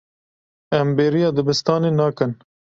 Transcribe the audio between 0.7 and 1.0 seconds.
Em